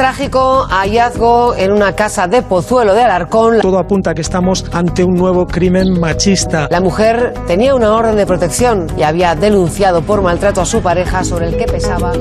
Trágico 0.00 0.66
hallazgo 0.70 1.54
en 1.54 1.72
una 1.72 1.94
casa 1.94 2.26
de 2.26 2.40
Pozuelo 2.40 2.94
de 2.94 3.02
Alarcón. 3.02 3.60
Todo 3.60 3.78
apunta 3.78 4.12
a 4.12 4.14
que 4.14 4.22
estamos 4.22 4.64
ante 4.72 5.04
un 5.04 5.14
nuevo 5.14 5.46
crimen 5.46 6.00
machista. 6.00 6.68
La 6.70 6.80
mujer 6.80 7.34
tenía 7.46 7.74
una 7.74 7.92
orden 7.92 8.16
de 8.16 8.24
protección 8.24 8.86
y 8.96 9.02
había 9.02 9.34
denunciado 9.34 10.00
por 10.00 10.22
maltrato 10.22 10.62
a 10.62 10.64
su 10.64 10.80
pareja 10.80 11.22
sobre 11.22 11.48
el 11.48 11.58
que 11.58 11.66
pesaba. 11.66 12.12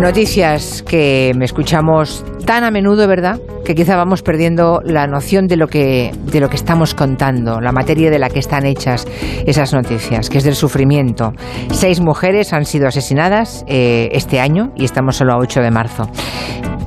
Noticias 0.00 0.82
que 0.82 1.32
me 1.36 1.44
escuchamos 1.44 2.24
tan 2.46 2.64
a 2.64 2.70
menudo, 2.70 3.06
¿verdad? 3.06 3.38
Que 3.64 3.74
quizá 3.74 3.96
vamos 3.96 4.22
perdiendo 4.22 4.80
la 4.82 5.06
noción 5.06 5.46
de 5.46 5.56
lo 5.56 5.68
que 5.68 6.10
de 6.24 6.40
lo 6.40 6.48
que 6.48 6.56
estamos 6.56 6.94
contando, 6.94 7.60
la 7.60 7.72
materia 7.72 8.10
de 8.10 8.18
la 8.18 8.30
que 8.30 8.38
están 8.38 8.64
hechas 8.64 9.06
esas 9.46 9.72
noticias, 9.72 10.28
que 10.30 10.38
es 10.38 10.44
del 10.44 10.56
sufrimiento. 10.56 11.34
Seis 11.70 12.00
mujeres 12.00 12.52
han 12.52 12.64
sido 12.64 12.88
asesinadas 12.88 13.64
eh, 13.68 14.08
este 14.12 14.40
año 14.40 14.72
y 14.74 14.84
estamos 14.84 15.16
solo 15.16 15.34
a 15.34 15.38
8 15.38 15.60
de 15.60 15.70
marzo. 15.70 16.08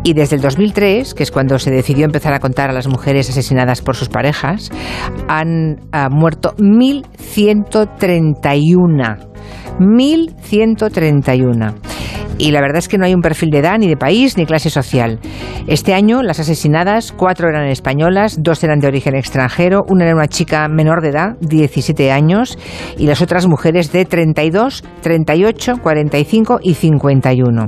Y 0.05 0.13
desde 0.13 0.35
el 0.35 0.41
2003, 0.43 1.15
que 1.15 1.23
es 1.23 1.31
cuando 1.31 1.57
se 1.57 1.71
decidió 1.71 2.05
empezar 2.05 2.35
a 2.35 2.39
contar 2.39 2.69
a 2.69 2.73
las 2.73 2.87
mujeres 2.87 3.27
asesinadas 3.27 3.81
por 3.81 3.95
sus 3.95 4.07
parejas, 4.07 4.69
han 5.27 5.79
ah, 5.91 6.09
muerto 6.11 6.53
1.131. 6.59 9.17
1.131 9.79 11.94
y 12.37 12.51
la 12.51 12.61
verdad 12.61 12.77
es 12.77 12.87
que 12.87 12.97
no 12.97 13.05
hay 13.05 13.13
un 13.13 13.21
perfil 13.21 13.49
de 13.49 13.59
edad, 13.59 13.77
ni 13.77 13.87
de 13.87 13.95
país, 13.95 14.37
ni 14.37 14.45
clase 14.45 14.69
social. 14.69 15.19
Este 15.67 15.93
año 15.93 16.21
las 16.21 16.39
asesinadas, 16.39 17.11
cuatro 17.11 17.47
eran 17.49 17.67
españolas, 17.67 18.37
dos 18.41 18.63
eran 18.63 18.79
de 18.79 18.87
origen 18.87 19.15
extranjero, 19.15 19.83
una 19.87 20.05
era 20.05 20.15
una 20.15 20.27
chica 20.27 20.67
menor 20.67 21.01
de 21.01 21.09
edad, 21.09 21.37
17 21.39 22.11
años, 22.11 22.57
y 22.97 23.07
las 23.07 23.21
otras 23.21 23.47
mujeres 23.47 23.91
de 23.91 24.05
32, 24.05 24.83
38, 25.01 25.73
45 25.81 26.59
y 26.61 26.73
51. 26.73 27.67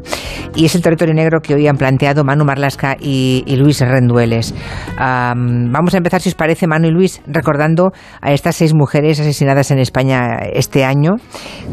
Y 0.55 0.65
es 0.65 0.75
el 0.75 0.81
territorio 0.81 1.13
negro 1.13 1.39
que 1.41 1.55
hoy 1.55 1.67
han 1.67 1.77
planteado 1.77 2.23
Manu 2.23 2.43
Marlasca 2.43 2.97
y, 2.99 3.43
Luis 3.57 3.79
Rendueles. 3.79 4.53
vamos 4.97 5.93
a 5.93 5.97
empezar, 5.97 6.21
si 6.21 6.29
os 6.29 6.35
parece, 6.35 6.67
Manu 6.67 6.87
y 6.87 6.91
Luis, 6.91 7.21
recordando 7.25 7.91
a 8.21 8.33
estas 8.33 8.55
seis 8.55 8.73
mujeres 8.73 9.19
asesinadas 9.19 9.71
en 9.71 9.79
España 9.79 10.37
este 10.53 10.83
año, 10.83 11.15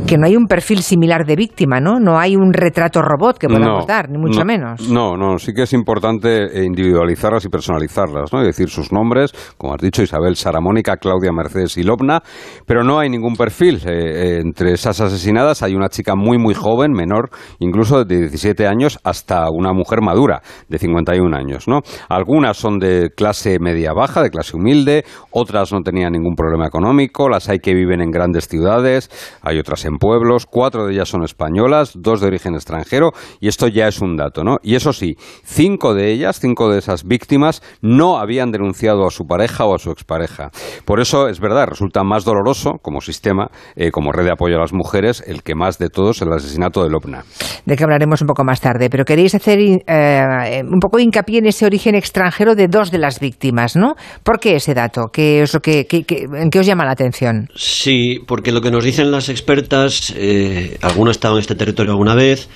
que 0.07 0.17
no 0.17 0.27
hay 0.27 0.37
un 0.37 0.47
perfil 0.47 0.83
similar 0.83 1.27
de 1.27 1.37
víctima, 1.37 1.81
¿no? 1.81 1.99
No 1.99 2.19
hay 2.19 2.37
un 2.37 2.53
retrato 2.53 2.84
robot 2.93 3.39
que 3.39 3.49
podamos 3.49 3.87
dar, 3.87 4.11
ni 4.11 4.19
mucho 4.19 4.45
menos. 4.45 4.89
No, 4.89 5.17
no, 5.17 5.39
sí 5.39 5.53
que 5.53 5.63
es 5.63 5.73
importante 5.73 6.65
individualizarlas 6.65 7.45
y 7.45 7.49
personalizarlas, 7.49 8.33
¿no? 8.33 8.41
Es 8.41 8.47
decir, 8.47 8.69
sus 8.69 8.93
nombres, 8.93 9.33
como 9.57 9.75
has 9.75 9.81
dicho, 9.81 10.03
Isabel 10.03 10.37
Saramónica, 10.37 10.97
Claudia 10.97 11.33
Mercedes 11.33 11.77
y 11.77 11.83
Lobna, 11.83 12.23
pero 12.67 12.85
no 12.85 12.99
hay 12.99 13.09
ningún 13.09 13.37
perfil. 13.37 13.77
Eh, 13.87 13.91
eh, 13.93 14.41
entre 14.43 14.73
esas 14.73 15.01
asesinadas 15.01 15.63
hay 15.63 15.75
una 15.75 15.89
chica 15.89 16.15
muy, 16.15 16.39
muy 16.39 16.55
joven, 16.55 16.93
menor, 16.93 17.31
incluso 17.59 18.05
de 18.05 18.19
17 18.19 18.67
años, 18.67 18.99
hasta 19.05 19.47
una 19.51 19.73
mujer 19.73 20.01
madura, 20.03 20.43
de 20.69 20.79
51 20.79 21.37
años, 21.37 21.69
¿no? 21.69 21.81
Algunas 22.09 22.57
son 22.57 22.79
de 22.79 23.11
clase 23.17 23.59
media-baja, 23.59 24.23
de 24.23 24.31
clase 24.31 24.57
humilde, 24.57 25.05
otras 25.31 25.73
no 25.73 25.81
tenían 25.81 26.13
ningún 26.13 26.35
problema 26.35 26.67
económico, 26.67 27.29
las 27.29 27.49
hay 27.49 27.59
que 27.59 27.75
viven 27.75 28.01
en 28.01 28.11
grandes 28.11 28.49
ciudades, 28.49 29.11
hay 29.43 29.59
otras 29.59 29.85
en 29.85 29.99
pueblos, 29.99 30.47
cuatro 30.47 30.87
de 30.87 30.95
ellas 30.95 31.09
son 31.09 31.25
españolas, 31.25 31.93
dos 31.95 32.21
de 32.21 32.27
origen 32.27 32.55
extranjero, 32.55 32.74
extranjero 32.75 33.13
y 33.41 33.49
esto 33.49 33.69
ya 33.69 33.89
es 33.89 34.01
un 34.01 34.17
dato, 34.17 34.45
¿no? 34.45 34.59
Y 34.63 34.75
eso 34.75 34.93
sí, 34.93 35.17
cinco 35.45 35.95
de 35.95 36.13
ellas, 36.13 36.41
cinco 36.41 36.71
de 36.71 36.79
esas 36.79 37.05
víctimas 37.05 37.63
no 37.81 38.19
habían 38.19 38.51
denunciado 38.51 39.07
a 39.07 39.11
su 39.11 39.27
pareja 39.27 39.65
o 39.65 39.75
a 39.75 39.79
su 39.79 39.91
expareja. 39.91 40.51
Por 40.85 41.01
eso 41.01 41.29
es 41.29 41.41
verdad, 41.41 41.67
resulta 41.69 42.03
más 42.05 42.25
doloroso 42.25 42.79
como 42.83 43.01
sistema, 43.01 43.51
eh, 43.77 43.91
como 43.91 44.13
red 44.13 44.25
de 44.25 44.33
apoyo 44.33 44.57
a 44.57 44.61
las 44.61 44.73
mujeres, 44.73 45.23
el 45.27 45.43
que 45.43 45.55
más 45.55 45.79
de 45.79 45.89
todos 45.89 46.23
el 46.23 46.33
asesinato 46.33 46.83
de 46.83 46.91
Lopna. 46.91 47.25
De 47.65 47.77
que 47.77 47.85
hablaremos 47.85 48.21
un 48.21 48.27
poco 48.27 48.45
más 48.45 48.61
tarde, 48.61 48.91
pero 48.91 49.05
queréis 49.05 49.35
hacer 49.35 49.59
eh, 49.61 50.63
un 50.63 50.81
poco 50.81 50.99
hincapié 50.99 51.39
en 51.39 51.47
ese 51.47 51.67
origen 51.67 51.95
extranjero 51.95 52.55
de 52.55 52.69
dos 52.69 52.91
de 52.91 52.99
las 52.99 53.21
víctimas, 53.21 53.77
¿no? 53.77 53.95
¿Por 54.23 54.39
qué 54.39 54.57
ese 54.57 54.75
dato? 54.75 55.09
¿Qué 55.13 55.43
es 55.43 55.55
lo 55.55 55.61
que, 55.61 55.87
¿En 55.91 56.51
qué 56.51 56.59
os 56.59 56.67
llama 56.67 56.85
la 56.85 56.93
atención? 56.93 57.49
Sí, 57.55 58.21
porque 58.27 58.53
lo 58.53 58.61
que 58.61 58.71
nos 58.71 58.85
dicen 58.85 59.11
las 59.11 59.29
expertas, 59.29 60.13
eh, 60.17 60.79
algunas 60.83 61.15
estado 61.15 61.37
en 61.37 61.41
este 61.41 61.55
territorio 61.55 61.93
alguna 61.93 62.15
vez, 62.15 62.49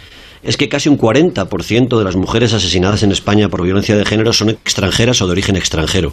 es 0.43 0.57
que 0.57 0.69
casi 0.69 0.89
un 0.89 0.99
40% 0.99 1.99
de 1.99 2.05
las 2.05 2.17
mujeres 2.17 2.53
asesinadas 2.53 3.03
en 3.03 3.13
España 3.13 3.49
por 3.49 3.63
violencia 3.63 3.97
de 3.97 4.05
género 4.05 4.33
son 4.33 4.51
extranjeras 4.51 5.21
o 5.23 5.27
de 5.27 5.33
origen 5.33 5.57
extranjero. 5.57 6.13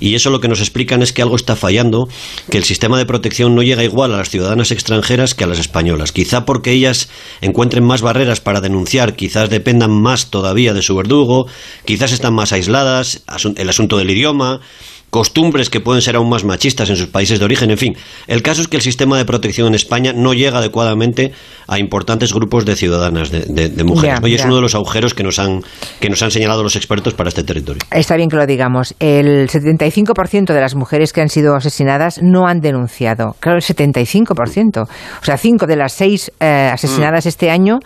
Y 0.00 0.14
eso 0.14 0.30
lo 0.30 0.40
que 0.40 0.48
nos 0.48 0.60
explican 0.60 1.02
es 1.02 1.12
que 1.12 1.20
algo 1.20 1.36
está 1.36 1.56
fallando, 1.56 2.08
que 2.50 2.56
el 2.56 2.64
sistema 2.64 2.96
de 2.96 3.04
protección 3.04 3.54
no 3.54 3.62
llega 3.62 3.84
igual 3.84 4.14
a 4.14 4.16
las 4.16 4.30
ciudadanas 4.30 4.70
extranjeras 4.70 5.34
que 5.34 5.44
a 5.44 5.46
las 5.46 5.58
españolas. 5.58 6.12
Quizá 6.12 6.46
porque 6.46 6.72
ellas 6.72 7.10
encuentren 7.42 7.84
más 7.84 8.00
barreras 8.00 8.40
para 8.40 8.62
denunciar, 8.62 9.14
quizás 9.14 9.50
dependan 9.50 9.90
más 9.90 10.30
todavía 10.30 10.72
de 10.72 10.82
su 10.82 10.96
verdugo, 10.96 11.46
quizás 11.84 12.12
están 12.12 12.34
más 12.34 12.52
aisladas, 12.52 13.22
el 13.56 13.68
asunto 13.68 13.98
del 13.98 14.10
idioma, 14.10 14.60
costumbres 15.10 15.70
que 15.70 15.80
pueden 15.80 16.02
ser 16.02 16.16
aún 16.16 16.28
más 16.28 16.44
machistas 16.44 16.88
en 16.90 16.96
sus 16.96 17.08
países 17.08 17.38
de 17.38 17.44
origen, 17.44 17.70
en 17.70 17.78
fin. 17.78 17.96
El 18.26 18.42
caso 18.42 18.62
es 18.62 18.68
que 18.68 18.76
el 18.76 18.82
sistema 18.82 19.18
de 19.18 19.24
protección 19.24 19.68
en 19.68 19.74
España 19.74 20.12
no 20.14 20.32
llega 20.32 20.58
adecuadamente 20.58 21.32
a 21.66 21.78
importantes 21.78 22.32
grupos 22.32 22.64
de 22.64 22.76
ciudadanas, 22.76 23.30
de, 23.30 23.84
mujeres. 23.84 24.20
Hoy 24.22 24.34
es 24.34 24.44
uno 24.44 24.56
de 24.56 24.62
los 24.62 24.74
agujeros 24.74 25.14
que 25.14 25.22
nos, 25.22 25.38
han, 25.38 25.62
que 26.00 26.08
nos 26.08 26.22
han 26.22 26.30
señalado 26.30 26.62
los 26.62 26.76
expertos 26.76 27.14
para 27.14 27.28
este 27.28 27.44
territorio. 27.44 27.80
Está 27.90 28.16
bien 28.16 28.28
que 28.28 28.36
lo 28.36 28.46
digamos. 28.46 28.94
El 28.98 29.48
75% 29.48 30.52
de 30.52 30.60
las 30.60 30.74
mujeres 30.74 31.12
que 31.12 31.20
han 31.20 31.28
sido 31.28 31.54
asesinadas 31.54 32.20
no 32.22 32.46
han 32.46 32.60
denunciado. 32.60 33.36
Claro, 33.40 33.58
el 33.58 33.64
75%. 33.64 34.82
O 34.82 35.24
sea, 35.24 35.36
5 35.36 35.66
de 35.66 35.76
las 35.76 35.92
6 35.92 36.32
eh, 36.40 36.70
asesinadas 36.72 37.24
mm. 37.24 37.28
este 37.28 37.50
año 37.50 37.78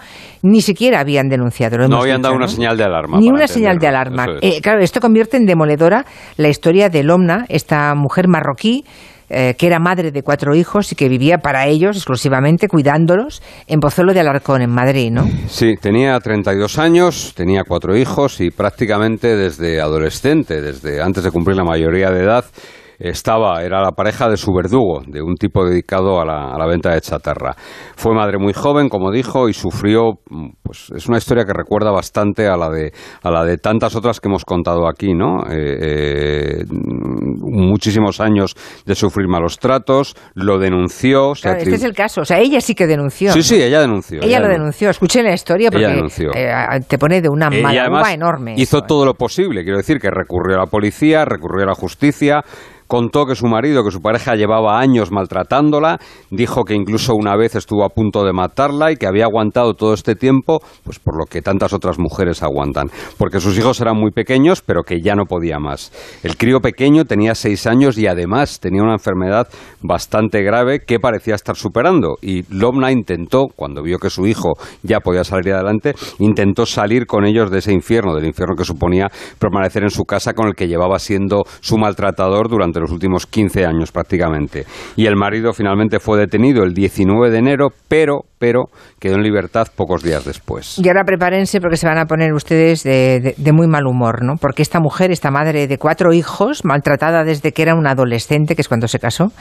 ni 0.45 0.61
siquiera 0.61 1.01
habían 1.01 1.29
denunciado. 1.29 1.79
no 1.89 2.03
habían 2.03 2.21
dado 2.21 2.35
una 2.35 2.49
señal 2.49 2.77
de 2.77 2.85
alarma. 2.85 3.19
Ni 3.19 3.31
una 3.31 3.49
señal 3.49 3.79
de 3.79 3.87
alarma. 3.89 4.27
Eh, 4.43 4.61
claro, 4.61 4.83
esto 4.83 5.01
convierte 5.01 5.39
en 5.39 5.47
demoledora 5.47 6.05
la 6.37 6.49
historia 6.49 6.91
de 6.91 7.03
Esta 7.49 7.95
mujer 7.95 8.29
marroquí 8.29 8.85
eh, 9.31 9.55
que 9.57 9.67
era 9.67 9.79
madre 9.79 10.13
de 10.13 10.23
cuatro 10.23 10.55
hijos 10.55 10.93
y 10.93 10.97
que 10.97 11.09
vivía 11.09 11.39
para 11.39 11.67
ellos 11.67 11.97
exclusivamente, 11.97 12.69
cuidándolos, 12.69 13.43
en 13.67 13.81
Pozuelo 13.81 14.13
de 14.13 14.21
Alarcón, 14.21 14.61
en 14.61 14.71
Madrid, 14.71 15.11
¿no? 15.11 15.27
Sí, 15.49 15.77
tenía 15.81 16.21
32 16.21 16.79
años, 16.79 17.33
tenía 17.35 17.63
cuatro 17.67 17.97
hijos 17.97 18.41
y 18.41 18.51
prácticamente 18.51 19.35
desde 19.35 19.81
adolescente, 19.81 20.61
desde 20.61 21.01
antes 21.01 21.25
de 21.25 21.31
cumplir 21.31 21.57
la 21.57 21.65
mayoría 21.65 22.11
de 22.11 22.23
edad, 22.23 22.45
estaba, 22.99 23.63
era 23.63 23.81
la 23.83 23.93
pareja 23.93 24.29
de 24.29 24.37
su 24.37 24.53
verdugo, 24.53 25.03
de 25.07 25.23
un 25.23 25.35
tipo 25.35 25.65
dedicado 25.65 26.21
a 26.21 26.25
la, 26.25 26.55
a 26.55 26.59
la, 26.59 26.67
venta 26.67 26.93
de 26.93 27.01
chatarra. 27.01 27.55
Fue 27.97 28.15
madre 28.15 28.39
muy 28.39 28.53
joven, 28.53 28.89
como 28.89 29.11
dijo, 29.11 29.49
y 29.49 29.53
sufrió, 29.53 30.21
pues 30.63 30.91
es 30.95 31.07
una 31.09 31.19
historia 31.19 31.45
que 31.45 31.53
recuerda 31.53 31.91
bastante 31.91 32.47
a 32.47 32.57
la 32.57 32.71
de, 32.71 32.93
a 33.23 33.31
la 33.31 33.45
de 33.45 33.59
tantas 33.59 33.95
otras 33.97 34.21
que 34.21 34.29
hemos 34.29 34.45
contado 34.45 34.89
aquí, 34.89 35.15
¿no? 35.15 35.45
Eh, 35.51 35.79
eh, 35.81 36.65
muchísimos 36.71 38.21
años 38.21 38.55
de 38.85 38.95
sufrir 38.95 39.29
malos 39.29 39.59
tratos, 39.59 40.15
lo 40.35 40.59
denunció. 40.59 41.33
este 41.33 41.75
es 41.75 41.85
el 41.85 41.95
caso, 41.95 42.23
o 42.23 42.25
sea, 42.25 42.39
ella 42.39 42.61
sí 42.61 42.75
que 42.75 42.87
denunció. 42.87 43.33
Sí, 43.33 43.43
sí, 43.43 43.63
ella 43.63 43.81
denunció. 43.81 44.23
Ella, 44.23 44.41
lo 44.41 44.49
denunció, 44.49 44.91
escuché 44.91 45.23
la 45.23 45.35
historia 45.35 45.71
porque 45.71 45.87
eh, 46.35 46.81
te 46.89 46.99
pone 46.99 47.21
de 47.21 47.29
una 47.29 47.51
mala 47.51 48.13
enorme. 48.13 48.55
Hizo 48.57 48.83
todo 48.83 49.05
lo 49.05 49.15
posible, 49.15 49.63
quiero 49.63 49.79
decir, 49.79 49.99
que 49.99 50.11
recurrió 50.11 50.57
a 50.57 50.61
la 50.61 50.67
policía, 50.67 51.25
recurrió 51.25 51.65
a 51.65 51.69
la 51.69 51.75
justicia, 51.75 52.43
contó 52.87 53.27
que 53.27 53.35
su 53.35 53.47
marido, 53.47 53.85
que 53.85 53.91
su 53.91 54.01
pareja 54.01 54.35
llevaba 54.35 54.79
años 54.79 55.11
maltratándola, 55.11 55.99
dijo 56.31 56.65
que 56.65 56.75
incluso 56.75 57.15
una 57.15 57.37
vez 57.37 57.55
estuvo 57.55 57.85
a 57.85 57.89
punto 57.89 58.25
de 58.25 58.33
matarla 58.33 58.93
y 58.93 58.97
que 58.97 59.07
había 59.07 59.25
aguantado 59.25 59.75
todo 59.75 59.95
este 59.95 60.15
tiempo, 60.15 60.61
pues 60.85 60.99
por 60.99 61.17
lo 61.17 61.25
que 61.25 61.43
tantas 61.43 61.73
otras 61.73 61.99
mujeres 61.99 62.43
aguantan, 62.43 62.91
porque 63.19 63.41
sus 63.41 63.57
hijos 63.59 63.81
eran 63.81 63.97
muy 63.97 64.11
pequeños, 64.11 64.63
pero 64.63 64.83
que 64.83 65.01
ya 65.01 65.15
no 65.15 65.25
podía 65.27 65.59
más. 65.59 65.93
El 66.23 66.37
crío 66.37 66.61
pequeño 66.61 67.05
tenía 67.05 67.35
seis 67.35 67.67
años 67.67 67.99
y 67.99 68.07
además 68.07 68.61
tenía 68.61 68.83
una 68.83 68.95
enfermedad 68.95 69.49
bastante 69.83 70.43
grave 70.43 70.81
que 70.81 70.99
parecía 70.99 71.35
estar 71.35 71.57
superando 71.57 72.17
y 72.21 72.43
Lobna 72.55 72.91
intentó, 72.93 73.47
cuando 73.55 73.83
vio 73.83 73.99
que 73.99 74.11
su 74.11 74.27
hijo 74.27 74.55
ya 74.83 75.01
podía 75.01 75.25
salir 75.25 75.53
adelante, 75.53 75.95
intentó 76.19 76.67
salir 76.67 77.07
con 77.07 77.25
ellos 77.25 77.51
de 77.51 77.59
ese 77.59 77.73
infierno, 77.73 78.15
del 78.15 78.27
infierno 78.27 78.55
que 78.57 78.65
suponía 78.65 79.09
permanecer 79.39 79.83
en 79.83 79.91
su 79.91 80.05
casa 80.05 80.33
con 80.33 80.49
el 80.49 80.55
que 80.55 80.69
llevaba 80.69 80.99
siendo 80.99 81.45
su 81.61 81.77
maltratador 81.79 82.49
durante 82.49 82.74
de 82.75 82.81
los 82.81 82.91
últimos 82.91 83.27
15 83.27 83.65
años 83.65 83.93
prácticamente. 83.93 84.67
Y 84.97 85.07
el 85.07 85.17
marido 85.17 85.53
finalmente 85.53 85.99
fue 86.01 86.19
detenido 86.19 86.65
el 86.65 86.75
19 86.75 87.31
de 87.31 87.39
enero, 87.39 87.69
pero, 87.89 88.25
pero 88.39 88.65
quedó 88.99 89.15
en 89.15 89.23
libertad 89.23 89.69
pocos 89.75 90.03
días 90.03 90.25
después. 90.25 90.79
Y 90.83 90.89
ahora 90.89 91.05
prepárense 91.05 91.61
porque 91.61 91.77
se 91.77 91.87
van 91.87 91.99
a 91.99 92.07
poner 92.07 92.33
ustedes 92.35 92.83
de, 92.83 93.35
muy 93.53 93.67
mal 93.67 93.87
humor, 93.87 94.25
¿no? 94.25 94.35
Porque 94.37 94.63
esta 94.63 94.81
mujer, 94.81 95.11
esta 95.11 95.31
madre 95.31 95.67
de 95.67 95.79
cuatro 95.79 96.13
hijos, 96.13 96.65
maltratada 96.65 97.25
desde 97.25 97.53
que 97.53 97.63
era 97.63 97.75
una 97.75 97.93
adolescente, 97.93 98.55
que 98.55 98.63
es 98.63 98.69
cuando 98.69 98.89
se 98.89 98.99
casó, 98.99 99.33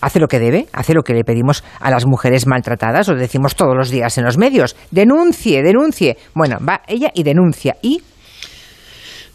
hace 0.00 0.18
lo 0.18 0.26
que 0.26 0.38
debe, 0.38 0.66
hace 0.72 0.94
lo 0.94 1.02
que 1.02 1.14
le 1.14 1.24
pedimos 1.24 1.62
a 1.80 1.90
las 1.90 2.06
mujeres 2.06 2.46
maltratadas, 2.46 3.08
lo 3.08 3.16
decimos 3.16 3.54
todos 3.54 3.76
los 3.76 3.90
días 3.90 4.16
en 4.18 4.24
los 4.24 4.38
medios. 4.38 4.76
Denuncie, 4.90 5.62
denuncie. 5.62 6.16
Bueno, 6.34 6.58
va 6.66 6.80
ella 6.88 7.10
y 7.14 7.22
denuncia. 7.22 7.76
¿Y 7.82 8.02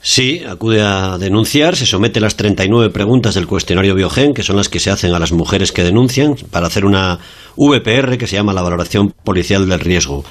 Sí, 0.06 0.42
acude 0.46 0.82
a 0.82 1.18
denunciar, 1.18 1.78
se 1.78 1.86
somete 1.86 2.20
a 2.20 2.24
las 2.24 2.36
39 2.36 2.90
preguntas 2.90 3.36
del 3.36 3.48
cuestionario 3.48 3.96
Biogen, 3.96 4.34
que 4.34 4.44
son 4.44 4.58
las 4.58 4.68
que 4.68 4.82
se 4.82 4.92
hacen 4.92 5.14
a 5.14 5.20
las 5.20 5.32
mujeres 5.32 5.72
que 5.72 5.82
denuncian, 5.82 6.36
para 6.52 6.68
hacer 6.68 6.84
una 6.84 7.20
VPR 7.56 8.18
que 8.18 8.28
se 8.28 8.36
llama 8.36 8.52
la 8.52 8.62
valoración 8.62 9.14
policial 9.24 9.70
del 9.70 9.80
riesgo. 9.80 10.26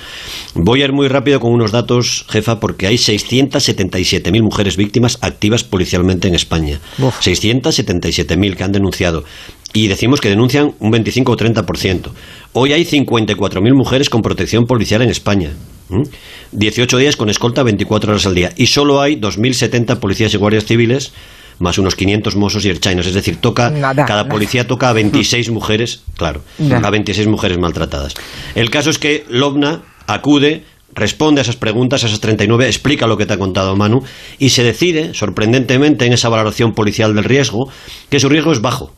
Voy 0.55 0.83
a 0.83 0.85
ir 0.85 0.93
muy 0.93 1.09
rápido 1.09 1.41
con 1.41 1.53
unos 1.53 1.73
datos, 1.73 2.27
jefa, 2.29 2.61
porque 2.61 2.87
hay 2.87 2.97
677.000 2.97 4.43
mujeres 4.43 4.77
víctimas 4.77 5.17
activas 5.23 5.65
policialmente 5.65 6.29
en 6.29 6.35
España. 6.35 6.79
677.000 6.99 8.57
que 8.57 8.65
han 8.65 8.73
denunciado. 8.73 9.25
Y 9.73 9.89
decimos 9.89 10.21
que 10.21 10.29
denuncian 10.29 10.75
un 10.81 10.91
25 10.91 11.33
o 11.33 11.37
30%. 11.37 12.11
Hoy 12.53 12.73
hay 12.73 12.85
54.000 12.85 13.75
mujeres 13.75 14.11
con 14.11 14.23
protección 14.23 14.67
policial 14.67 15.03
en 15.03 15.11
España. 15.11 15.53
18 16.53 16.99
días 16.99 17.17
con 17.17 17.29
escolta 17.29 17.63
24 17.63 18.13
horas 18.13 18.27
al 18.27 18.35
día. 18.35 18.53
Y 18.57 18.67
solo 18.67 19.01
hay 19.01 19.17
2.070 19.17 19.99
policías 19.99 20.33
y 20.35 20.37
guardias 20.37 20.65
civiles, 20.65 21.13
más 21.59 21.79
unos 21.79 21.97
500 21.97 22.37
mozos 22.37 22.65
y 22.65 22.71
erchainos. 22.71 23.07
Es 23.07 23.15
decir, 23.15 23.37
toca, 23.37 23.73
cada 23.95 24.29
policía 24.29 24.67
toca 24.67 24.89
a 24.89 24.93
26 24.93 25.51
mujeres, 25.51 26.03
claro, 26.17 26.43
a 26.83 26.91
26 26.91 27.27
mujeres 27.29 27.59
maltratadas. 27.59 28.15
El 28.55 28.71
caso 28.71 28.91
es 28.91 28.99
que 28.99 29.25
Lobna 29.29 29.83
acude 30.07 30.65
responde 30.95 31.41
a 31.41 31.43
esas 31.43 31.57
preguntas, 31.57 32.05
a 32.05 32.07
esas 32.07 32.21
39, 32.21 32.67
explica 32.67 33.07
lo 33.07 33.17
que 33.17 33.25
te 33.25 33.33
ha 33.33 33.39
contado 33.39 33.75
Manu 33.77 34.03
y 34.39 34.51
se 34.51 34.63
decide, 34.63 35.15
sorprendentemente, 35.15 36.05
en 36.05 36.13
esa 36.13 36.29
valoración 36.29 36.75
policial 36.75 37.15
del 37.15 37.25
riesgo, 37.25 37.71
que 38.11 38.21
su 38.21 38.29
riesgo 38.29 38.53
es 38.53 38.61
bajo. 38.61 38.93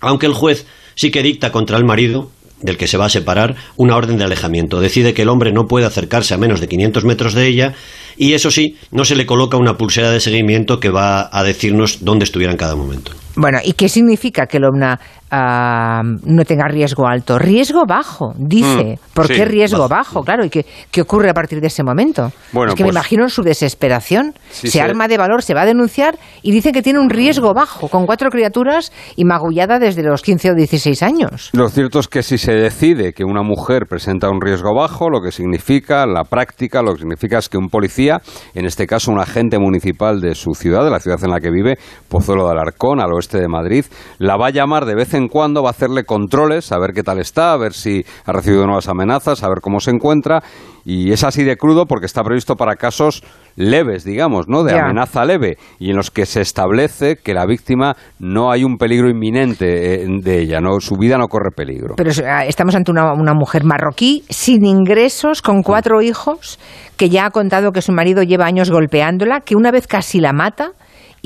Aunque 0.00 0.26
el 0.26 0.34
juez 0.34 0.66
sí 0.94 1.10
que 1.10 1.22
dicta 1.22 1.52
contra 1.52 1.76
el 1.76 1.84
marido 1.84 2.30
del 2.60 2.76
que 2.76 2.88
se 2.88 2.96
va 2.96 3.06
a 3.06 3.10
separar 3.10 3.56
una 3.76 3.96
orden 3.96 4.18
de 4.18 4.24
alejamiento. 4.24 4.80
Decide 4.80 5.14
que 5.14 5.22
el 5.22 5.28
hombre 5.28 5.52
no 5.52 5.68
puede 5.68 5.86
acercarse 5.86 6.34
a 6.34 6.38
menos 6.38 6.60
de 6.60 6.68
500 6.68 7.04
metros 7.04 7.34
de 7.34 7.46
ella 7.46 7.74
y 8.16 8.32
eso 8.32 8.50
sí, 8.50 8.76
no 8.90 9.04
se 9.04 9.14
le 9.14 9.26
coloca 9.26 9.56
una 9.56 9.76
pulsera 9.76 10.10
de 10.10 10.20
seguimiento 10.20 10.80
que 10.80 10.90
va 10.90 11.28
a 11.32 11.44
decirnos 11.44 11.98
dónde 12.04 12.24
estuviera 12.24 12.52
en 12.52 12.58
cada 12.58 12.74
momento. 12.74 13.12
Bueno, 13.40 13.58
¿y 13.62 13.74
qué 13.74 13.88
significa 13.88 14.46
que 14.46 14.56
el 14.56 14.64
OMNA 14.64 14.98
ah, 15.30 16.02
no 16.24 16.44
tenga 16.44 16.66
riesgo 16.66 17.06
alto? 17.06 17.38
Riesgo 17.38 17.84
bajo, 17.86 18.32
dice. 18.36 18.98
Mm, 18.98 19.14
¿Por 19.14 19.28
qué 19.28 19.44
riesgo 19.44 19.88
bajo? 19.88 20.22
Claro, 20.24 20.44
¿y 20.44 20.50
qué, 20.50 20.66
qué, 20.90 21.02
ocurre 21.02 21.30
a 21.30 21.34
partir 21.34 21.60
de 21.60 21.68
ese 21.68 21.84
momento? 21.84 22.32
Bueno, 22.52 22.72
es 22.72 22.74
que 22.74 22.82
me 22.82 22.88
pues 22.88 22.96
imagino 22.96 23.28
su 23.28 23.42
desesperación. 23.42 24.34
se 24.50 24.80
arma 24.80 25.06
de 25.06 25.18
valor, 25.18 25.44
se 25.44 25.54
va 25.54 25.62
a 25.62 25.66
denunciar 25.66 26.18
y 26.42 26.50
dice 26.50 26.72
que 26.72 26.82
tiene 26.82 26.98
un 26.98 27.10
riesgo 27.10 27.54
bajo, 27.54 27.88
con 27.88 28.06
cuatro 28.06 28.28
criaturas 28.30 28.92
y 29.14 29.24
magullada 29.24 29.78
desde 29.78 30.02
los 30.02 30.22
15 30.22 30.50
o 30.50 30.54
16 30.54 31.02
años. 31.04 31.50
Lo 31.52 31.68
cierto 31.68 32.00
es 32.00 32.08
que 32.08 32.24
si 32.24 32.38
se 32.38 32.52
decide 32.54 33.12
que 33.12 33.22
una 33.22 33.42
mujer 33.42 33.86
presenta 33.88 34.28
un 34.30 34.40
riesgo 34.40 34.74
bajo, 34.74 35.10
lo 35.10 35.20
que 35.20 35.30
significa, 35.30 36.06
la 36.06 36.24
práctica, 36.24 36.82
lo 36.82 36.94
que 36.94 37.02
significa 37.02 37.38
es 37.38 37.48
que 37.48 37.56
un 37.56 37.68
policía, 37.68 38.20
en 38.54 38.66
este 38.66 38.88
caso 38.88 39.12
un 39.12 39.20
agente 39.20 39.60
municipal 39.60 40.20
de 40.20 40.34
su 40.34 40.54
ciudad, 40.54 40.82
de 40.82 40.90
la 40.90 40.98
ciudad 40.98 41.22
en 41.22 41.30
la 41.30 41.38
que 41.38 41.52
vive, 41.52 41.78
Pozuelo 42.08 42.44
de 42.46 42.52
Alarcón, 42.52 43.00
al 43.00 43.12
oeste 43.12 43.27
de 43.36 43.48
Madrid, 43.48 43.84
la 44.18 44.38
va 44.38 44.46
a 44.46 44.50
llamar 44.50 44.86
de 44.86 44.94
vez 44.94 45.12
en 45.12 45.28
cuando, 45.28 45.62
va 45.62 45.68
a 45.68 45.72
hacerle 45.72 46.04
controles, 46.04 46.72
a 46.72 46.78
ver 46.78 46.94
qué 46.94 47.02
tal 47.02 47.18
está, 47.18 47.52
a 47.52 47.58
ver 47.58 47.74
si 47.74 48.02
ha 48.24 48.32
recibido 48.32 48.64
nuevas 48.64 48.88
amenazas, 48.88 49.42
a 49.42 49.48
ver 49.48 49.60
cómo 49.60 49.80
se 49.80 49.90
encuentra. 49.90 50.42
Y 50.84 51.12
es 51.12 51.22
así 51.22 51.44
de 51.44 51.56
crudo 51.56 51.84
porque 51.84 52.06
está 52.06 52.22
previsto 52.22 52.56
para 52.56 52.76
casos 52.76 53.22
leves, 53.56 54.04
digamos, 54.04 54.48
¿no? 54.48 54.64
De 54.64 54.78
amenaza 54.78 55.24
leve 55.26 55.58
y 55.78 55.90
en 55.90 55.96
los 55.96 56.10
que 56.10 56.24
se 56.24 56.40
establece 56.40 57.16
que 57.16 57.34
la 57.34 57.44
víctima 57.44 57.94
no 58.18 58.50
hay 58.50 58.64
un 58.64 58.78
peligro 58.78 59.10
inminente 59.10 60.02
eh, 60.02 60.06
de 60.08 60.40
ella, 60.40 60.60
no, 60.60 60.80
su 60.80 60.96
vida 60.96 61.18
no 61.18 61.28
corre 61.28 61.50
peligro. 61.54 61.96
Pero 61.96 62.10
estamos 62.10 62.74
ante 62.74 62.90
una, 62.90 63.12
una 63.12 63.34
mujer 63.34 63.64
marroquí 63.64 64.24
sin 64.30 64.64
ingresos, 64.64 65.42
con 65.42 65.62
cuatro 65.62 66.00
hijos, 66.00 66.58
que 66.96 67.10
ya 67.10 67.26
ha 67.26 67.30
contado 67.30 67.72
que 67.72 67.82
su 67.82 67.92
marido 67.92 68.22
lleva 68.22 68.46
años 68.46 68.70
golpeándola, 68.70 69.40
que 69.40 69.56
una 69.56 69.70
vez 69.70 69.86
casi 69.86 70.20
la 70.20 70.32
mata 70.32 70.72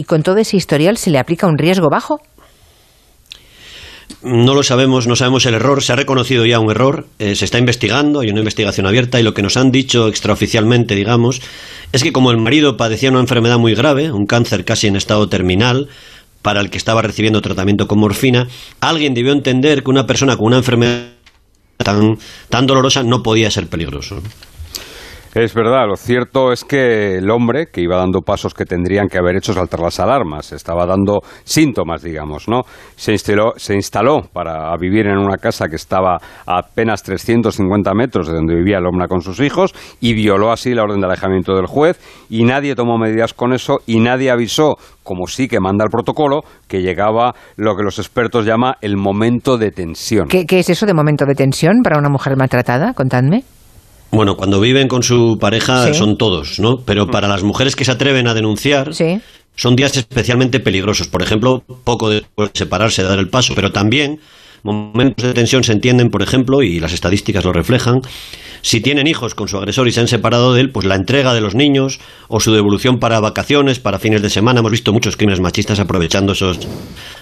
y 0.03 0.05
con 0.05 0.25
todo 0.25 0.39
ese 0.39 0.57
historial 0.57 0.97
se 0.97 1.11
le 1.11 1.21
aplica 1.21 1.47
un 1.47 1.57
riesgo 1.57 1.89
bajo? 1.89 2.21
No 4.21 4.53
lo 4.53 4.65
sabemos, 4.65 5.07
no 5.07 5.15
sabemos 5.15 5.47
el 5.47 5.55
error, 5.55 5.81
se 5.81 5.93
ha 5.93 5.97
reconocido 5.97 6.45
ya 6.45 6.59
un 6.59 6.73
error, 6.73 7.07
eh, 7.21 7.37
se 7.37 7.45
está 7.45 7.59
investigando, 7.59 8.19
hay 8.19 8.31
una 8.31 8.41
investigación 8.41 8.87
abierta 8.87 9.21
y 9.21 9.23
lo 9.23 9.33
que 9.33 9.43
nos 9.43 9.57
han 9.57 9.71
dicho 9.71 10.09
extraoficialmente, 10.09 10.97
digamos, 10.97 11.41
es 11.93 12.03
que 12.03 12.13
como 12.13 12.33
el 12.33 12.39
marido 12.39 12.77
padecía 12.77 13.11
una 13.11 13.21
enfermedad 13.21 13.59
muy 13.59 13.77
grave, 13.77 14.11
un 14.11 14.27
cáncer 14.27 14.65
casi 14.65 14.89
en 14.89 14.97
estado 14.97 15.29
terminal, 15.29 15.89
para 16.43 16.61
el 16.61 16.69
que 16.69 16.79
estaba 16.79 17.01
recibiendo 17.01 17.41
tratamiento 17.41 17.87
con 17.87 18.01
morfina, 18.01 18.49
alguien 18.81 19.15
debió 19.15 19.33
entender 19.33 19.85
que 19.85 19.91
una 19.91 20.05
persona 20.05 20.37
con 20.37 20.49
una 20.49 20.57
enfermedad 20.57 21.13
tan, 21.77 22.19
tan 22.49 22.67
dolorosa 22.67 23.05
no 23.05 23.23
podía 23.23 23.53
ser 23.53 23.69
peligroso. 23.69 24.21
Es 25.35 25.55
verdad, 25.55 25.87
lo 25.89 25.97
cierto 25.97 26.53
es 26.53 26.63
que 26.63 27.17
el 27.17 27.31
hombre, 27.31 27.69
que 27.73 27.81
iba 27.81 27.97
dando 27.97 28.21
pasos 28.21 28.53
que 28.53 28.67
tendrían 28.67 29.09
que 29.09 29.17
haber 29.17 29.37
hecho 29.37 29.55
saltar 29.55 29.81
las 29.81 29.99
alarmas, 29.99 30.53
estaba 30.53 30.85
dando 30.85 31.21
síntomas, 31.43 32.03
digamos, 32.03 32.49
¿no? 32.49 32.65
Se 32.97 33.13
instaló, 33.13 33.55
se 33.57 33.75
instaló 33.75 34.29
para 34.31 34.77
vivir 34.77 35.07
en 35.07 35.17
una 35.17 35.39
casa 35.39 35.69
que 35.69 35.77
estaba 35.77 36.17
a 36.45 36.59
apenas 36.59 37.03
350 37.03 37.95
metros 37.95 38.29
de 38.29 38.35
donde 38.35 38.55
vivía 38.55 38.77
el 38.77 38.85
hombre 38.85 39.09
con 39.09 39.23
sus 39.23 39.41
hijos 39.41 39.75
y 40.03 40.13
violó 40.13 40.53
así 40.53 40.75
la 40.75 40.83
orden 40.83 41.01
de 41.01 41.07
alejamiento 41.07 41.57
del 41.57 41.67
juez 41.67 41.99
y 42.29 42.45
nadie 42.45 42.75
tomó 42.75 42.99
medidas 42.99 43.33
con 43.33 43.55
eso 43.55 43.79
y 43.87 44.01
nadie 44.01 44.31
avisó, 44.31 44.77
como 45.03 45.27
sí 45.29 45.49
que 45.49 45.61
manda 45.61 45.83
el 45.85 45.91
protocolo, 45.91 46.43
que 46.69 46.83
llegaba 46.83 47.35
lo 47.57 47.75
que 47.75 47.85
los 47.85 47.99
expertos 47.99 48.45
llaman 48.45 48.75
el 48.83 48.99
momento 48.99 49.57
de 49.57 49.71
tensión. 49.71 50.29
¿Qué, 50.29 50.45
qué 50.45 50.59
es 50.59 50.69
eso 50.69 50.85
de 50.85 50.93
momento 50.93 51.25
de 51.25 51.35
tensión 51.35 51.77
para 51.83 51.99
una 51.99 52.11
mujer 52.11 52.37
maltratada? 52.37 52.93
Contadme. 52.93 53.45
Bueno, 54.13 54.37
cuando 54.37 54.61
viven 54.61 54.89
con 54.89 55.03
su 55.03 55.39
pareja 55.41 55.95
son 55.95 56.19
todos, 56.19 56.61
¿no? 56.61 56.81
Pero 56.81 57.07
para 57.07 57.29
las 57.29 57.43
mujeres 57.43 57.75
que 57.75 57.87
se 57.87 57.93
atreven 57.93 58.29
a 58.29 58.35
denunciar, 58.35 58.91
son 59.57 59.75
días 59.75 59.97
especialmente 59.97 60.61
peligrosos. 60.61 61.09
Por 61.09 61.23
ejemplo, 61.23 61.65
poco 61.83 62.11
después 62.11 62.53
de 62.53 62.59
separarse, 62.59 63.03
de 63.03 63.09
dar 63.09 63.19
el 63.19 63.31
paso, 63.31 63.55
pero 63.55 63.73
también 63.73 64.21
momentos 64.63 65.27
de 65.27 65.35
tensión 65.35 65.65
se 65.65 65.73
entienden, 65.73 66.09
por 66.09 66.23
ejemplo, 66.23 66.63
y 66.63 66.81
las 66.81 66.93
estadísticas 66.93 67.45
lo 67.45 67.53
reflejan, 67.53 68.01
si 68.65 68.81
tienen 68.81 69.09
hijos 69.09 69.35
con 69.35 69.49
su 69.49 69.59
agresor 69.59 69.89
y 69.89 69.93
se 69.93 70.01
han 70.01 70.07
separado 70.07 70.55
de 70.55 70.61
él, 70.61 70.71
pues 70.71 70.87
la 70.87 70.95
entrega 70.95 71.35
de 71.35 71.41
los 71.41 71.57
niños 71.57 72.01
o 72.29 72.39
su 72.39 72.55
devolución 72.55 73.01
para 73.01 73.19
vacaciones, 73.19 73.81
para 73.81 73.99
fines 73.99 74.23
de 74.23 74.31
semana. 74.31 74.61
Hemos 74.61 74.71
visto 74.71 74.93
muchos 74.93 75.17
crímenes 75.17 75.41
machistas 75.41 75.81
aprovechando 75.81 76.33
esos 76.33 76.61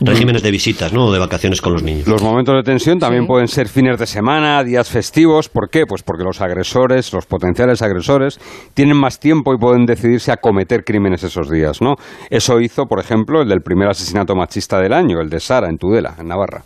regímenes 0.01 0.43
de 0.43 0.51
visitas, 0.51 0.93
¿no? 0.93 1.07
O 1.07 1.13
de 1.13 1.19
vacaciones 1.19 1.63
con 1.63 1.73
los 1.73 1.83
niños. 1.83 2.07
Los 2.07 2.23
momentos 2.23 2.55
de 2.55 2.63
tensión 2.63 2.99
también 2.99 3.27
pueden 3.27 3.49
ser 3.49 3.69
fines 3.69 3.99
de 3.99 4.07
semana, 4.07 4.63
días 4.63 4.91
festivos. 4.91 5.49
¿Por 5.49 5.71
qué? 5.71 5.87
Pues 5.87 6.03
porque 6.03 6.25
los 6.25 6.43
agresores, 6.43 7.11
los 7.15 7.25
potenciales 7.25 7.81
agresores, 7.81 8.39
tienen 8.75 8.99
más 8.99 9.19
tiempo 9.19 9.55
y 9.55 9.59
pueden 9.59 9.87
decidirse 9.87 10.33
a 10.33 10.37
cometer 10.37 10.85
crímenes 10.85 11.25
esos 11.25 11.49
días, 11.51 11.81
¿no? 11.81 11.95
Eso 12.29 12.61
hizo, 12.61 12.85
por 12.85 13.01
ejemplo, 13.01 13.41
el 13.41 13.49
del 13.49 13.63
primer 13.63 13.89
asesinato 13.89 14.35
machista 14.37 14.79
del 14.79 14.93
año, 14.93 15.23
el 15.23 15.31
de 15.31 15.41
Sara 15.41 15.71
en 15.71 15.79
Tudela, 15.79 16.17
en 16.19 16.29
Navarra. 16.29 16.65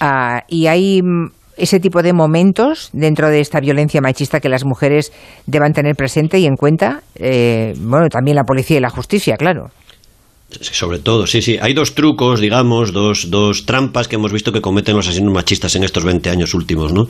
Ah, 0.00 0.42
y 0.48 0.66
hay 0.66 1.02
mm, 1.02 1.30
ese 1.56 1.80
tipo 1.80 2.02
de 2.02 2.12
momentos 2.12 2.90
dentro 2.92 3.28
de 3.28 3.40
esta 3.40 3.60
violencia 3.60 4.00
machista 4.00 4.40
que 4.40 4.48
las 4.48 4.64
mujeres 4.64 5.12
deban 5.46 5.72
tener 5.72 5.94
presente 5.94 6.38
y 6.38 6.46
en 6.46 6.56
cuenta, 6.56 7.02
eh, 7.16 7.74
bueno, 7.78 8.08
también 8.08 8.36
la 8.36 8.44
policía 8.44 8.78
y 8.78 8.80
la 8.80 8.90
justicia, 8.90 9.36
claro. 9.36 9.70
Sobre 10.60 10.98
todo, 10.98 11.28
sí, 11.28 11.42
sí. 11.42 11.58
Hay 11.60 11.74
dos 11.74 11.94
trucos, 11.94 12.40
digamos, 12.40 12.92
dos, 12.92 13.30
dos 13.30 13.66
trampas 13.66 14.08
que 14.08 14.16
hemos 14.16 14.32
visto 14.32 14.52
que 14.52 14.60
cometen 14.60 14.96
los 14.96 15.06
asesinos 15.06 15.32
machistas 15.32 15.76
en 15.76 15.84
estos 15.84 16.02
20 16.02 16.28
años 16.28 16.54
últimos, 16.54 16.92
¿no? 16.92 17.06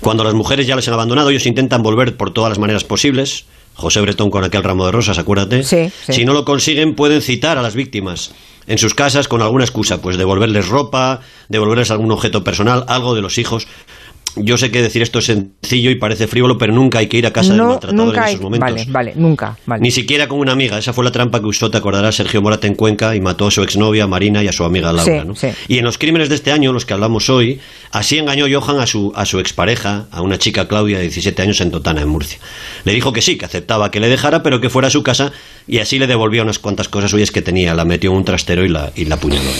Cuando 0.00 0.22
las 0.22 0.34
mujeres 0.34 0.68
ya 0.68 0.76
les 0.76 0.86
han 0.86 0.94
abandonado, 0.94 1.30
ellos 1.30 1.46
intentan 1.46 1.82
volver 1.82 2.16
por 2.16 2.32
todas 2.32 2.50
las 2.50 2.60
maneras 2.60 2.84
posibles. 2.84 3.46
José 3.76 4.00
Bretón 4.00 4.30
con 4.30 4.42
aquel 4.42 4.64
ramo 4.64 4.86
de 4.86 4.92
rosas, 4.92 5.18
acuérdate. 5.18 5.62
Sí, 5.62 5.90
Si 6.08 6.24
no 6.24 6.32
lo 6.32 6.44
consiguen, 6.44 6.94
pueden 6.94 7.20
citar 7.20 7.58
a 7.58 7.62
las 7.62 7.74
víctimas 7.74 8.32
en 8.66 8.78
sus 8.78 8.94
casas 8.94 9.28
con 9.28 9.42
alguna 9.42 9.64
excusa, 9.64 10.00
pues 10.00 10.16
devolverles 10.16 10.68
ropa, 10.68 11.20
devolverles 11.48 11.90
algún 11.90 12.10
objeto 12.10 12.42
personal, 12.42 12.84
algo 12.88 13.14
de 13.14 13.22
los 13.22 13.38
hijos. 13.38 13.68
Yo 14.36 14.58
sé 14.58 14.70
que 14.70 14.82
decir 14.82 15.02
esto 15.02 15.18
es 15.18 15.24
sencillo 15.26 15.90
y 15.90 15.94
parece 15.94 16.26
frívolo, 16.26 16.58
pero 16.58 16.72
nunca 16.72 16.98
hay 16.98 17.06
que 17.06 17.16
ir 17.16 17.26
a 17.26 17.32
casa 17.32 17.52
del 17.54 17.62
maltratador 17.62 18.14
en 18.16 18.22
esos 18.24 18.40
momentos. 18.40 18.70
Vale, 18.70 18.86
vale, 18.88 19.12
nunca. 19.16 19.56
Ni 19.80 19.90
siquiera 19.90 20.28
con 20.28 20.38
una 20.38 20.52
amiga. 20.52 20.78
Esa 20.78 20.92
fue 20.92 21.04
la 21.04 21.10
trampa 21.10 21.40
que 21.40 21.46
usó, 21.46 21.70
te 21.70 21.78
acordarás, 21.78 22.16
Sergio 22.16 22.42
Morata 22.42 22.66
en 22.66 22.74
Cuenca 22.74 23.16
y 23.16 23.20
mató 23.20 23.46
a 23.46 23.50
su 23.50 23.62
exnovia 23.62 24.06
Marina 24.06 24.42
y 24.42 24.48
a 24.48 24.52
su 24.52 24.64
amiga 24.64 24.92
Laura. 24.92 25.24
Y 25.68 25.78
en 25.78 25.84
los 25.84 25.98
crímenes 25.98 26.28
de 26.28 26.34
este 26.34 26.52
año, 26.52 26.72
los 26.72 26.84
que 26.84 26.92
hablamos 26.92 27.30
hoy, 27.30 27.60
así 27.92 28.18
engañó 28.18 28.46
Johan 28.50 28.78
a 28.78 28.86
su, 28.86 29.12
a 29.16 29.24
su 29.24 29.38
expareja, 29.38 30.06
a 30.10 30.20
una 30.20 30.38
chica 30.38 30.68
Claudia 30.68 30.98
de 30.98 31.04
17 31.04 31.42
años 31.42 31.60
en 31.60 31.70
Totana, 31.70 32.02
en 32.02 32.08
Murcia. 32.08 32.38
Le 32.84 32.92
dijo 32.92 33.12
que 33.12 33.22
sí, 33.22 33.36
que 33.38 33.46
aceptaba 33.46 33.90
que 33.90 34.00
le 34.00 34.08
dejara, 34.08 34.42
pero 34.42 34.60
que 34.60 34.68
fuera 34.70 34.88
a 34.88 34.90
su 34.90 35.02
casa 35.02 35.32
y 35.66 35.78
así 35.78 35.98
le 35.98 36.06
devolvió 36.06 36.42
unas 36.42 36.58
cuantas 36.58 36.88
cosas 36.88 37.10
suyas 37.10 37.30
que 37.30 37.42
tenía. 37.42 37.74
La 37.74 37.84
metió 37.84 38.10
en 38.10 38.18
un 38.18 38.24
trastero 38.24 38.64
y 38.64 38.68
la, 38.68 38.92
y 38.94 39.06
la 39.06 39.16
apuñaló. 39.16 39.50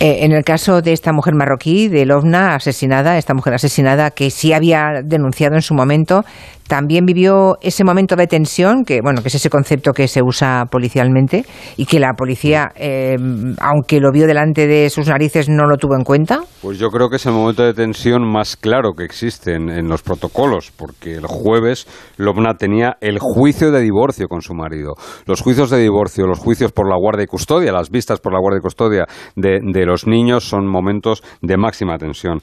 Eh, 0.00 0.24
en 0.24 0.30
el 0.30 0.44
caso 0.44 0.80
de 0.80 0.92
esta 0.92 1.12
mujer 1.12 1.34
marroquí, 1.34 1.88
de 1.88 2.06
Lovna, 2.06 2.54
asesinada, 2.54 3.18
esta 3.18 3.34
mujer 3.34 3.54
asesinada 3.54 4.12
que 4.12 4.30
sí 4.30 4.52
había 4.52 5.02
denunciado 5.02 5.56
en 5.56 5.62
su 5.62 5.74
momento, 5.74 6.24
también 6.68 7.06
vivió 7.06 7.56
ese 7.62 7.82
momento 7.82 8.14
de 8.14 8.26
tensión, 8.26 8.84
que 8.84 9.00
bueno, 9.02 9.22
que 9.22 9.28
es 9.28 9.34
ese 9.34 9.50
concepto 9.50 9.92
que 9.92 10.06
se 10.06 10.22
usa 10.22 10.66
policialmente 10.70 11.44
y 11.76 11.86
que 11.86 11.98
la 11.98 12.12
policía, 12.12 12.70
eh, 12.76 13.16
aunque 13.60 14.00
lo 14.00 14.12
vio 14.12 14.26
delante 14.26 14.66
de 14.66 14.90
sus 14.90 15.08
narices, 15.08 15.48
no 15.48 15.66
lo 15.66 15.76
tuvo 15.76 15.96
en 15.96 16.04
cuenta. 16.04 16.40
Pues 16.62 16.78
yo 16.78 16.90
creo 16.90 17.08
que 17.08 17.16
es 17.16 17.26
el 17.26 17.32
momento 17.32 17.62
de 17.62 17.72
tensión 17.72 18.22
más 18.30 18.56
claro 18.56 18.92
que 18.92 19.04
existe 19.04 19.54
en, 19.54 19.88
los 19.88 20.02
protocolos, 20.02 20.70
porque 20.76 21.14
el 21.14 21.26
jueves 21.26 21.86
Lobna 22.18 22.54
tenía 22.54 22.98
el 23.00 23.18
juicio 23.18 23.70
de 23.70 23.80
divorcio 23.80 24.28
con 24.28 24.42
su 24.42 24.54
marido. 24.54 24.94
Los 25.24 25.40
juicios 25.40 25.70
de 25.70 25.78
divorcio, 25.78 26.26
los 26.26 26.38
juicios 26.38 26.72
por 26.72 26.88
la 26.88 26.96
guardia 26.96 27.24
y 27.24 27.26
custodia, 27.26 27.72
las 27.72 27.90
vistas 27.90 28.20
por 28.20 28.32
la 28.34 28.40
guardia 28.40 28.58
y 28.58 28.62
custodia 28.62 29.06
de, 29.34 29.60
de 29.62 29.86
los 29.86 30.06
niños 30.06 30.44
son 30.44 30.66
momentos 30.66 31.22
de 31.40 31.56
máxima 31.56 31.96
tensión. 31.96 32.40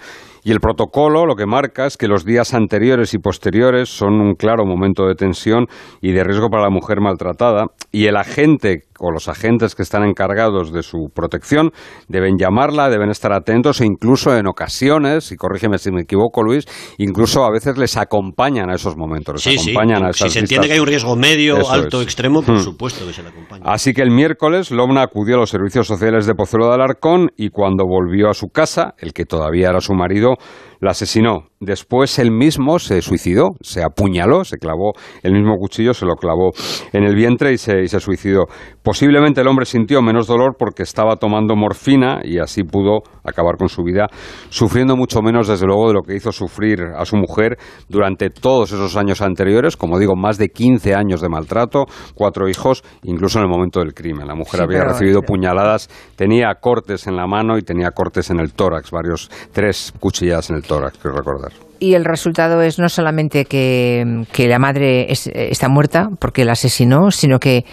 Y 0.47 0.51
el 0.51 0.59
protocolo 0.59 1.25
lo 1.25 1.35
que 1.35 1.47
marca 1.47 1.87
es 1.87 1.97
que 1.97 2.07
los 2.07 2.23
días 2.23 2.53
anteriores 2.53 3.15
y 3.15 3.17
posteriores 3.17 3.89
son 3.89 4.21
un 4.21 4.35
claro 4.35 4.63
momento 4.63 5.07
de 5.07 5.15
tensión 5.15 5.65
y 6.01 6.11
de 6.11 6.23
riesgo 6.23 6.51
para 6.51 6.61
la 6.61 6.69
mujer 6.69 7.01
maltratada 7.01 7.65
y 7.95 8.07
el 8.07 8.17
agente 8.17 8.83
o 8.99 9.09
los 9.09 9.29
agentes 9.29 9.73
que 9.73 9.81
están 9.81 10.03
encargados 10.03 10.73
de 10.73 10.83
su 10.83 11.11
protección 11.15 11.71
deben 12.09 12.35
llamarla, 12.37 12.89
deben 12.89 13.09
estar 13.09 13.31
atentos 13.31 13.79
e 13.79 13.85
incluso 13.85 14.35
en 14.35 14.47
ocasiones, 14.47 15.31
y 15.31 15.37
corrígeme 15.37 15.77
si 15.77 15.91
me 15.91 16.01
equivoco 16.01 16.43
Luis, 16.43 16.65
incluso 16.97 17.45
a 17.45 17.51
veces 17.51 17.77
les 17.77 17.95
acompañan 17.95 18.69
a 18.69 18.75
esos 18.75 18.97
momentos, 18.97 19.45
les 19.45 19.61
acompañan 19.61 20.03
a 20.03 20.09
esas 20.09 20.27
Si 20.27 20.33
se 20.33 20.39
entiende 20.39 20.67
que 20.67 20.73
hay 20.73 20.79
un 20.81 20.87
riesgo 20.87 21.15
medio, 21.15 21.69
alto, 21.71 22.01
extremo, 22.01 22.41
por 22.41 22.55
hmm. 22.55 22.63
supuesto 22.63 23.07
que 23.07 23.13
se 23.13 23.23
le 23.23 23.29
acompaña. 23.29 23.63
Así 23.65 23.93
que 23.93 24.01
el 24.01 24.11
miércoles 24.11 24.71
Lomna 24.71 25.01
acudió 25.01 25.35
a 25.35 25.39
los 25.39 25.49
servicios 25.49 25.87
sociales 25.87 26.25
de 26.25 26.35
Pozuelo 26.35 26.67
de 26.67 26.73
Alarcón 26.73 27.29
y 27.37 27.47
cuando 27.47 27.85
volvió 27.85 28.29
a 28.29 28.33
su 28.33 28.47
casa, 28.49 28.93
el 28.97 29.13
que 29.13 29.23
todavía 29.23 29.69
era 29.69 29.79
su 29.79 29.93
marido, 29.93 30.35
la 30.81 30.91
asesinó. 30.91 31.47
Después 31.65 32.19
él 32.19 32.31
mismo 32.31 32.77
se 32.77 33.01
suicidó, 33.01 33.55
se 33.61 33.83
apuñaló, 33.83 34.43
se 34.43 34.57
clavó 34.57 34.93
el 35.23 35.33
mismo 35.33 35.57
cuchillo, 35.57 35.93
se 35.93 36.05
lo 36.05 36.15
clavó 36.15 36.51
en 36.93 37.03
el 37.03 37.15
vientre 37.15 37.53
y 37.53 37.57
se, 37.57 37.81
y 37.81 37.87
se 37.87 37.99
suicidó. 37.99 38.45
Posiblemente 38.83 39.41
el 39.41 39.47
hombre 39.47 39.65
sintió 39.65 40.03
menos 40.03 40.27
dolor 40.27 40.55
porque 40.59 40.83
estaba 40.83 41.15
tomando 41.15 41.55
morfina 41.55 42.19
y 42.23 42.37
así 42.37 42.63
pudo 42.63 42.99
acabar 43.23 43.57
con 43.57 43.67
su 43.67 43.81
vida, 43.81 44.07
sufriendo 44.49 44.95
mucho 44.95 45.23
menos, 45.23 45.47
desde 45.47 45.65
luego, 45.65 45.87
de 45.87 45.95
lo 45.95 46.01
que 46.03 46.15
hizo 46.15 46.31
sufrir 46.31 46.83
a 46.95 47.03
su 47.05 47.17
mujer 47.17 47.57
durante 47.89 48.29
todos 48.29 48.71
esos 48.71 48.95
años 48.95 49.23
anteriores, 49.23 49.75
como 49.75 49.97
digo, 49.97 50.15
más 50.15 50.37
de 50.37 50.49
15 50.49 50.93
años 50.93 51.21
de 51.21 51.29
maltrato, 51.29 51.85
cuatro 52.13 52.47
hijos, 52.47 52.83
incluso 53.03 53.39
en 53.39 53.45
el 53.45 53.49
momento 53.49 53.79
del 53.79 53.95
crimen. 53.95 54.27
La 54.27 54.35
mujer 54.35 54.61
había 54.61 54.83
recibido 54.83 55.23
puñaladas, 55.23 55.89
tenía 56.15 56.53
cortes 56.61 57.07
en 57.07 57.15
la 57.15 57.25
mano 57.25 57.57
y 57.57 57.63
tenía 57.63 57.89
cortes 57.89 58.29
en 58.29 58.39
el 58.39 58.53
tórax, 58.53 58.91
varios, 58.91 59.31
tres 59.51 59.93
cuchilladas 59.99 60.51
en 60.51 60.57
el 60.57 60.63
tórax, 60.63 60.99
quiero 60.99 61.17
recordar. 61.17 61.54
Y 61.79 61.93
el 61.93 62.05
resultado 62.05 62.61
es 62.61 62.79
no 62.79 62.89
solamente 62.89 63.45
que, 63.45 64.25
la 64.37 64.59
madre 64.59 65.07
está 65.09 65.69
muerta 65.69 66.07
porque 66.19 66.45
la 66.45 66.53
asesinó, 66.53 67.11
sino 67.11 67.39
que 67.39 67.65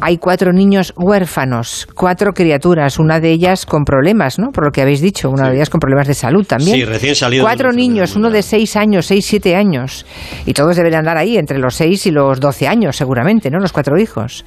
hay 0.00 0.18
cuatro 0.18 0.52
niños 0.52 0.92
huérfanos, 0.96 1.86
cuatro 1.94 2.32
criaturas, 2.32 2.98
una 2.98 3.20
de 3.20 3.30
ellas 3.30 3.66
con 3.66 3.84
problemas, 3.84 4.38
¿no? 4.38 4.50
Por 4.50 4.64
lo 4.64 4.70
que 4.70 4.82
habéis 4.82 5.00
dicho, 5.00 5.30
una 5.30 5.48
de 5.48 5.56
ellas 5.56 5.70
con 5.70 5.80
problemas 5.80 6.08
de 6.08 6.14
salud 6.14 6.44
también. 6.46 6.76
Sí, 6.76 6.84
recién 6.84 7.14
salido. 7.14 7.44
Cuatro 7.44 7.72
niños, 7.72 8.16
uno 8.16 8.30
de 8.30 8.42
seis 8.42 8.74
años, 8.76 9.06
seis, 9.06 9.24
siete 9.26 9.54
años. 9.54 10.06
Y 10.46 10.54
todos 10.54 10.76
deben 10.76 10.94
andar 10.94 11.18
ahí 11.18 11.36
entre 11.36 11.58
los 11.58 11.74
seis 11.74 12.06
y 12.06 12.10
los 12.10 12.40
doce 12.40 12.66
años, 12.66 12.96
seguramente, 12.96 13.50
¿no? 13.50 13.58
Los 13.58 13.72
cuatro 13.72 13.98
hijos. 13.98 14.44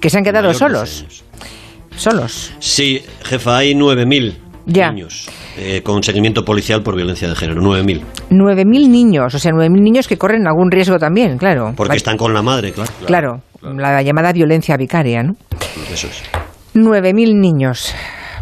Que 0.00 0.10
se 0.10 0.18
han 0.18 0.24
quedado 0.24 0.52
solos. 0.52 1.06
Solos. 1.96 2.52
Sí, 2.58 3.02
jefa, 3.24 3.58
hay 3.58 3.74
nueve 3.74 4.04
mil 4.04 4.36
niños 4.68 5.28
eh, 5.56 5.82
con 5.82 6.02
seguimiento 6.02 6.44
policial 6.44 6.82
por 6.82 6.94
violencia 6.94 7.28
de 7.28 7.34
género, 7.34 7.60
9.000. 7.62 8.02
9.000 8.30 8.88
niños, 8.88 9.34
o 9.34 9.38
sea, 9.38 9.52
9.000 9.52 9.82
niños 9.82 10.08
que 10.08 10.16
corren 10.16 10.46
algún 10.46 10.70
riesgo 10.70 10.98
también, 10.98 11.38
claro. 11.38 11.72
Porque 11.76 11.96
están 11.96 12.16
con 12.16 12.34
la 12.34 12.42
madre, 12.42 12.72
claro. 12.72 12.92
Claro, 13.06 13.42
la 13.62 14.02
llamada 14.02 14.32
violencia 14.32 14.76
vicaria, 14.76 15.22
¿no? 15.22 15.34
Eso 15.92 16.06
es. 16.06 16.22
9.000 16.74 17.40
niños. 17.40 17.94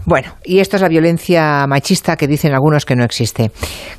Bueno, 0.04 0.34
y 0.44 0.60
esto 0.60 0.76
es 0.76 0.82
la 0.82 0.88
violencia 0.88 1.66
machista 1.66 2.16
que 2.16 2.28
dicen 2.28 2.54
algunos 2.54 2.84
que 2.84 2.94
no 2.94 3.04
existe. 3.04 3.50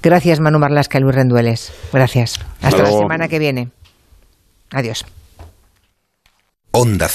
Gracias, 0.01 0.39
Manu 0.39 0.57
Marlasca 0.57 0.97
y 0.97 1.01
Luis 1.01 1.15
Rendueles. 1.15 1.73
Gracias. 1.91 2.39
Hasta 2.61 2.83
la 2.83 2.91
semana 2.91 3.27
que 3.27 3.39
viene. 3.39 3.69
Adiós. 4.71 5.05
Onda 6.71 7.05